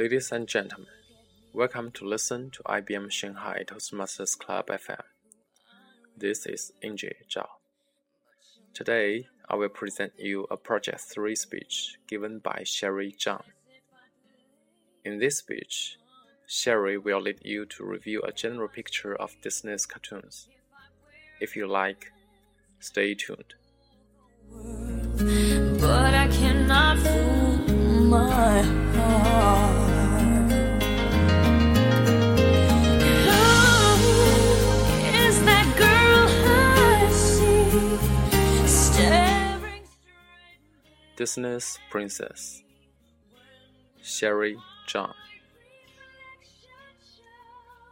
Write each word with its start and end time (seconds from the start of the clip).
Ladies 0.00 0.32
and 0.32 0.48
gentlemen, 0.48 0.88
welcome 1.52 1.90
to 1.90 2.06
listen 2.06 2.50
to 2.52 2.62
IBM 2.62 3.12
Shanghai 3.12 3.64
Toastmasters 3.66 4.34
Club 4.38 4.68
FM. 4.68 5.02
This 6.16 6.46
is 6.46 6.72
Inji 6.82 7.12
Zhao. 7.28 7.46
Today, 8.72 9.26
I 9.46 9.56
will 9.56 9.68
present 9.68 10.14
you 10.16 10.46
a 10.50 10.56
Project 10.56 11.02
3 11.02 11.34
speech 11.34 11.98
given 12.08 12.38
by 12.38 12.62
Sherry 12.64 13.12
Zhang. 13.12 13.42
In 15.04 15.18
this 15.18 15.36
speech, 15.36 15.98
Sherry 16.46 16.96
will 16.96 17.20
lead 17.20 17.40
you 17.42 17.66
to 17.66 17.84
review 17.84 18.22
a 18.22 18.32
general 18.32 18.68
picture 18.68 19.14
of 19.14 19.36
Disney's 19.42 19.84
cartoons. 19.84 20.48
If 21.42 21.56
you 21.56 21.66
like, 21.66 22.10
stay 22.78 23.14
tuned. 23.14 23.52
But 25.78 26.14
I 26.14 26.26
cannot 26.32 26.98
fool 27.00 28.04
my 28.06 28.89
Disney's 41.20 41.78
Princess 41.90 42.62
Sherry 44.02 44.56
Zhang. 44.88 45.12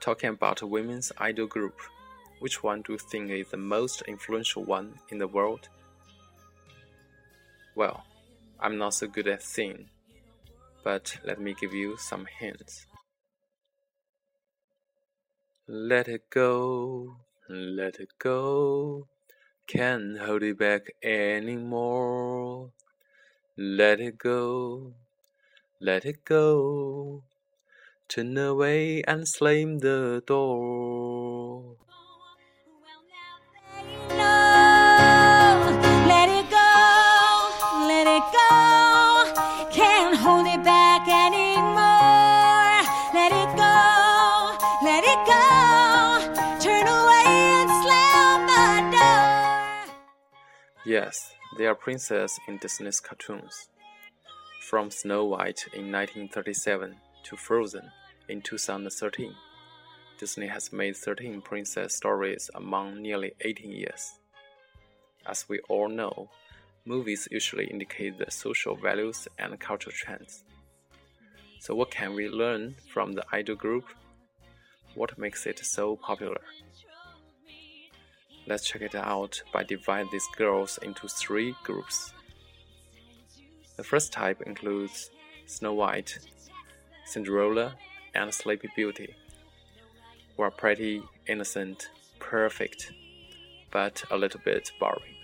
Talking 0.01 0.31
about 0.31 0.63
women's 0.63 1.13
idol 1.19 1.47
group, 1.47 1.79
which 2.39 2.63
one 2.63 2.81
do 2.81 2.95
you 2.95 2.99
think 2.99 3.31
is 3.31 3.51
the 3.51 3.59
most 3.59 4.01
influential 4.09 4.65
one 4.65 4.95
in 5.11 5.19
the 5.19 5.29
world? 5.29 5.69
Well, 7.75 8.03
I'm 8.59 8.79
not 8.79 8.95
so 8.95 9.07
good 9.07 9.29
at 9.29 9.43
singing, 9.43 9.91
but 10.83 11.15
let 11.23 11.39
me 11.39 11.55
give 11.61 11.75
you 11.75 11.99
some 11.99 12.25
hints. 12.41 12.87
Let 15.67 16.09
it 16.09 16.31
go, 16.31 17.17
let 17.51 17.97
it 18.01 18.13
go, 18.19 19.07
can't 19.67 20.19
hold 20.19 20.45
it 20.45 20.59
back 20.59 20.95
anymore. 21.03 22.71
Let 23.61 23.99
it 23.99 24.19
go, 24.19 24.93
let 25.81 26.05
it 26.05 26.25
go. 26.25 27.25
Turn 28.07 28.39
away 28.39 29.03
and 29.03 29.27
slam 29.27 29.81
the 29.81 30.23
door. 30.25 31.75
Let 36.07 36.29
it 36.29 36.49
go, 36.49 36.71
let 37.91 38.07
it 38.07 38.23
go. 38.31 38.49
Can't 39.73 40.15
hold 40.15 40.47
it 40.47 40.63
back 40.63 41.09
anymore. 41.09 42.87
Let 43.13 43.33
it 43.33 43.51
go, 43.59 44.55
let 44.87 45.03
it 45.03 45.19
go. 45.27 45.43
Turn 46.63 46.87
away 46.87 47.27
and 47.59 47.71
slam 47.83 48.47
the 48.47 48.97
door. 48.97 49.97
Yes. 50.87 51.38
They 51.59 51.67
are 51.67 51.75
princesses 51.75 52.39
in 52.47 52.59
Disney's 52.59 53.01
cartoons. 53.01 53.69
From 54.61 54.93
Snow 54.93 55.25
White 55.25 55.67
in 55.75 55.91
1937 55.91 56.95
to 57.25 57.37
Frozen 57.37 57.91
in 58.29 58.43
2013, 58.43 59.35
Disney 60.21 60.47
has 60.47 60.73
made 60.73 60.97
13 60.97 61.41
princess 61.41 61.97
stories 61.97 62.49
among 62.55 63.03
nearly 63.03 63.33
18 63.41 63.73
years. 63.73 64.21
As 65.27 65.49
we 65.49 65.59
all 65.69 65.89
know, 65.89 66.31
movies 66.85 67.27
usually 67.29 67.67
indicate 67.67 68.19
the 68.19 68.31
social 68.31 68.77
values 68.77 69.27
and 69.37 69.59
cultural 69.59 69.97
trends. 69.99 70.45
So, 71.59 71.75
what 71.75 71.91
can 71.91 72.15
we 72.15 72.29
learn 72.29 72.77
from 72.93 73.15
the 73.15 73.25
idol 73.33 73.57
group? 73.57 73.87
What 74.95 75.19
makes 75.19 75.45
it 75.45 75.59
so 75.67 75.97
popular? 75.97 76.41
Let's 78.49 78.65
check 78.65 78.81
it 78.81 78.95
out 78.95 79.43
by 79.53 79.63
dividing 79.63 80.09
these 80.11 80.27
girls 80.35 80.79
into 80.81 81.07
three 81.07 81.55
groups. 81.65 82.15
The 83.77 83.85
first 83.85 84.11
type 84.11 84.41
includes 84.41 85.11
Snow 85.45 85.75
White, 85.75 86.19
Cinderella, 87.05 87.75
and 88.15 88.33
Sleepy 88.33 88.71
Beauty, 88.75 89.15
who 90.35 90.45
are 90.45 90.51
pretty, 90.51 91.03
innocent, 91.27 91.91
perfect, 92.21 92.91
but 93.71 94.03
a 94.11 94.17
little 94.17 94.41
bit 94.43 94.73
boring, 94.81 95.17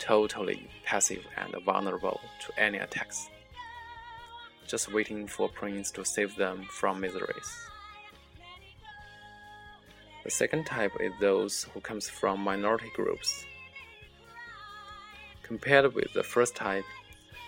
totally 0.00 0.68
passive 0.84 1.24
and 1.36 1.54
vulnerable 1.64 2.20
to 2.44 2.60
any 2.60 2.78
attacks, 2.78 3.28
just 4.66 4.92
waiting 4.92 5.28
for 5.28 5.48
Prince 5.48 5.92
to 5.92 6.04
save 6.04 6.34
them 6.34 6.66
from 6.72 7.00
miseries. 7.00 7.68
The 10.24 10.30
second 10.30 10.66
type 10.66 10.92
is 11.00 11.12
those 11.20 11.64
who 11.74 11.80
comes 11.80 12.08
from 12.08 12.40
minority 12.40 12.90
groups. 12.94 13.44
Compared 15.42 15.92
with 15.94 16.12
the 16.14 16.22
first 16.22 16.54
type, 16.54 16.84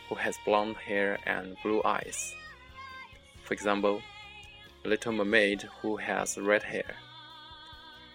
who 0.09 0.17
has 0.17 0.37
blonde 0.45 0.77
hair 0.77 1.19
and 1.25 1.57
blue 1.63 1.83
eyes. 1.85 2.35
For 3.45 3.55
example, 3.55 4.03
the 4.83 4.89
Little 4.89 5.13
Mermaid 5.13 5.63
who 5.81 5.97
has 5.97 6.37
red 6.37 6.63
hair, 6.65 6.97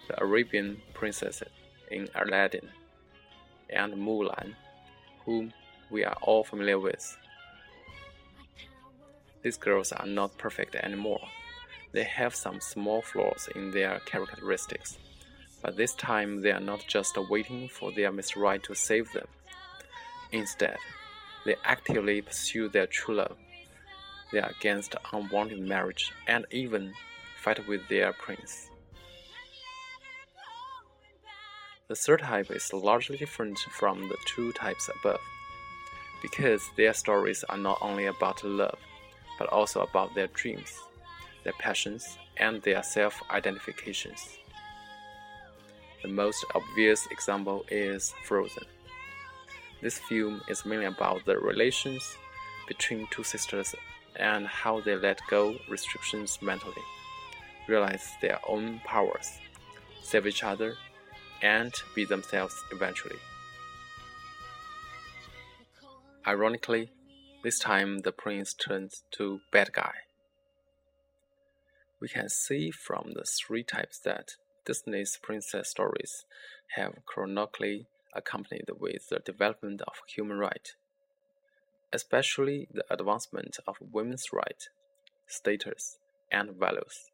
the 0.08 0.22
Arabian 0.22 0.82
princess 0.92 1.42
in 1.90 2.08
Aladdin, 2.14 2.68
and 3.70 3.94
Mulan, 3.94 4.54
whom 5.24 5.52
we 5.90 6.04
are 6.04 6.16
all 6.22 6.44
familiar 6.44 6.78
with. 6.78 7.16
These 9.42 9.56
girls 9.56 9.90
are 9.92 10.06
not 10.06 10.36
perfect 10.36 10.74
anymore. 10.74 11.26
They 11.92 12.04
have 12.04 12.34
some 12.36 12.60
small 12.60 13.02
flaws 13.02 13.48
in 13.54 13.72
their 13.72 13.98
characteristics, 14.06 14.98
but 15.60 15.76
this 15.76 15.94
time 15.94 16.40
they 16.40 16.52
are 16.52 16.60
not 16.60 16.84
just 16.86 17.18
waiting 17.28 17.68
for 17.68 17.90
their 17.90 18.12
Miss 18.12 18.36
Right 18.36 18.62
to 18.62 18.74
save 18.74 19.12
them. 19.12 19.26
Instead, 20.30 20.76
they 21.44 21.56
actively 21.64 22.22
pursue 22.22 22.68
their 22.68 22.86
true 22.86 23.16
love. 23.16 23.36
They 24.30 24.38
are 24.38 24.52
against 24.60 24.94
unwanted 25.12 25.58
marriage 25.58 26.12
and 26.28 26.46
even 26.52 26.92
fight 27.42 27.66
with 27.66 27.88
their 27.88 28.12
prince. 28.12 28.70
The 31.88 31.96
third 31.96 32.20
type 32.20 32.52
is 32.52 32.72
largely 32.72 33.16
different 33.16 33.58
from 33.58 34.08
the 34.08 34.16
two 34.26 34.52
types 34.52 34.88
above, 35.00 35.20
because 36.22 36.62
their 36.76 36.94
stories 36.94 37.42
are 37.48 37.58
not 37.58 37.78
only 37.80 38.06
about 38.06 38.44
love, 38.44 38.78
but 39.40 39.48
also 39.48 39.80
about 39.80 40.14
their 40.14 40.28
dreams 40.28 40.72
their 41.44 41.52
passions, 41.54 42.18
and 42.36 42.62
their 42.62 42.82
self 42.82 43.22
identifications. 43.30 44.38
The 46.02 46.08
most 46.08 46.44
obvious 46.54 47.06
example 47.10 47.64
is 47.70 48.14
Frozen. 48.24 48.64
This 49.82 49.98
film 49.98 50.40
is 50.48 50.64
mainly 50.64 50.86
about 50.86 51.24
the 51.26 51.38
relations 51.38 52.16
between 52.66 53.06
two 53.10 53.24
sisters 53.24 53.74
and 54.16 54.46
how 54.46 54.80
they 54.80 54.96
let 54.96 55.20
go 55.28 55.56
restrictions 55.68 56.38
mentally, 56.40 56.82
realize 57.68 58.12
their 58.20 58.38
own 58.48 58.80
powers, 58.84 59.38
save 60.02 60.26
each 60.26 60.42
other, 60.42 60.74
and 61.42 61.72
be 61.94 62.04
themselves 62.04 62.54
eventually. 62.72 63.16
Ironically, 66.26 66.90
this 67.42 67.58
time 67.58 67.98
the 68.00 68.12
prince 68.12 68.52
turns 68.52 69.02
to 69.12 69.40
bad 69.50 69.72
guy 69.72 69.94
we 72.00 72.08
can 72.08 72.28
see 72.28 72.70
from 72.70 73.12
the 73.14 73.24
three 73.24 73.62
types 73.62 73.98
that 74.04 74.32
Disney's 74.64 75.18
princess 75.22 75.70
stories 75.70 76.24
have 76.76 76.94
chronically 77.06 77.86
accompanied 78.14 78.68
with 78.78 79.08
the 79.10 79.18
development 79.18 79.82
of 79.82 79.94
human 80.08 80.38
rights, 80.38 80.74
especially 81.92 82.68
the 82.72 82.84
advancement 82.90 83.58
of 83.66 83.76
women's 83.80 84.26
rights, 84.32 84.68
status, 85.26 85.98
and 86.32 86.50
values. 86.58 87.10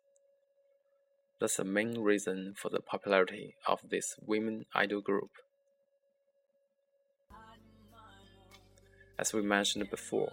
That's 1.41 1.56
the 1.56 1.65
main 1.65 1.99
reason 1.99 2.55
for 2.56 2.71
the 2.71 2.81
popularity 2.81 3.56
of 3.67 3.81
this 3.91 4.15
women 4.21 4.65
idol 4.75 5.03
group. 5.03 5.31
As 9.19 9.32
we 9.32 9.43
mentioned 9.43 9.91
before, 9.91 10.32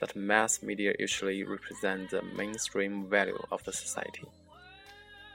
that 0.00 0.16
mass 0.16 0.62
media 0.62 0.94
usually 0.98 1.44
represent 1.44 2.10
the 2.10 2.22
mainstream 2.22 3.06
value 3.08 3.42
of 3.52 3.62
the 3.64 3.72
society. 3.72 4.26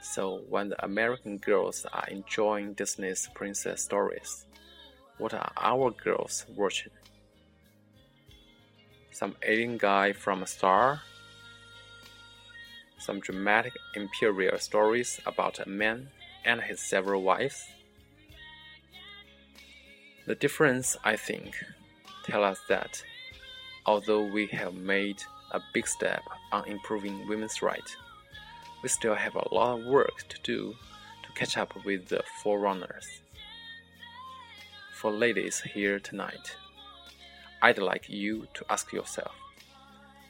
So 0.02 0.42
when 0.48 0.68
the 0.68 0.84
American 0.84 1.38
girls 1.38 1.86
are 1.92 2.06
enjoying 2.08 2.74
Disney's 2.74 3.28
princess 3.34 3.82
stories, 3.82 4.44
what 5.18 5.34
are 5.34 5.50
our 5.56 5.90
girls 5.90 6.44
watching? 6.54 6.92
Some 9.12 9.36
alien 9.42 9.78
guy 9.78 10.12
from 10.12 10.42
a 10.42 10.46
star? 10.46 11.00
Some 12.98 13.20
dramatic 13.20 13.72
imperial 13.94 14.58
stories 14.58 15.20
about 15.26 15.58
a 15.58 15.68
man 15.68 16.08
and 16.44 16.60
his 16.60 16.80
several 16.80 17.22
wives? 17.22 17.66
The 20.26 20.34
difference, 20.34 20.96
I 21.04 21.16
think, 21.16 21.54
tell 22.24 22.42
us 22.42 22.58
that 22.68 23.02
although 23.86 24.22
we 24.22 24.46
have 24.48 24.74
made 24.74 25.22
a 25.52 25.60
big 25.72 25.86
step 25.86 26.22
on 26.52 26.66
improving 26.66 27.26
women's 27.28 27.62
rights. 27.62 27.96
We 28.82 28.88
still 28.88 29.14
have 29.14 29.36
a 29.36 29.54
lot 29.54 29.78
of 29.78 29.86
work 29.86 30.28
to 30.28 30.38
do 30.42 30.74
to 31.22 31.32
catch 31.32 31.56
up 31.56 31.72
with 31.84 32.08
the 32.08 32.22
forerunners. 32.42 33.22
For 34.92 35.10
ladies 35.12 35.60
here 35.60 36.00
tonight, 36.00 36.56
I'd 37.62 37.78
like 37.78 38.08
you 38.08 38.48
to 38.54 38.64
ask 38.68 38.92
yourself 38.92 39.34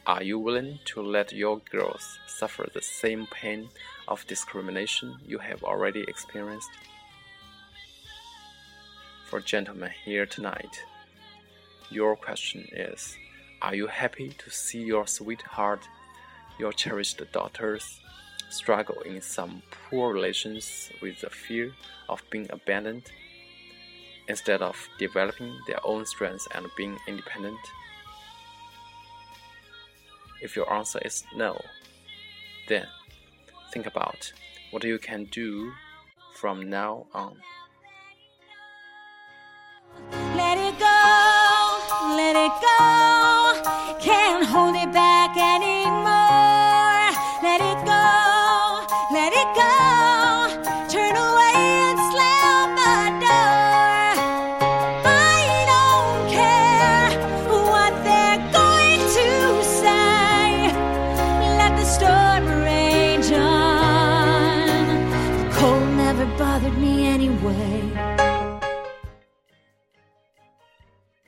Are 0.06 0.22
you 0.22 0.38
willing 0.38 0.78
to 0.86 1.02
let 1.02 1.32
your 1.32 1.58
girls 1.70 2.18
suffer 2.26 2.68
the 2.72 2.82
same 2.82 3.26
pain 3.26 3.70
of 4.06 4.26
discrimination 4.26 5.16
you 5.26 5.38
have 5.38 5.64
already 5.64 6.02
experienced? 6.02 6.70
For 9.28 9.40
gentlemen 9.40 9.90
here 10.04 10.26
tonight, 10.26 10.84
your 11.90 12.14
question 12.16 12.68
is 12.72 13.16
Are 13.62 13.74
you 13.74 13.86
happy 13.86 14.30
to 14.30 14.50
see 14.50 14.82
your 14.82 15.06
sweetheart, 15.06 15.88
your 16.58 16.72
cherished 16.72 17.20
daughters, 17.32 18.00
struggle 18.50 19.00
in 19.00 19.20
some 19.20 19.62
poor 19.70 20.12
relations 20.12 20.90
with 21.02 21.20
the 21.20 21.30
fear 21.30 21.72
of 22.08 22.22
being 22.30 22.46
abandoned? 22.50 23.10
instead 24.28 24.62
of 24.62 24.88
developing 24.98 25.58
their 25.66 25.84
own 25.84 26.04
strengths 26.06 26.48
and 26.54 26.66
being 26.76 26.98
independent? 27.06 27.58
If 30.42 30.56
your 30.56 30.70
answer 30.72 31.00
is 31.04 31.24
no, 31.34 31.60
then 32.68 32.86
think 33.72 33.86
about 33.86 34.32
what 34.70 34.84
you 34.84 34.98
can 34.98 35.24
do 35.26 35.72
from 36.34 36.68
now 36.68 37.06
on. 37.14 37.36
Let 40.36 40.58
it 40.58 40.78
go, 40.78 42.16
let 42.16 42.36
it 42.36 42.52
go. 42.60 43.15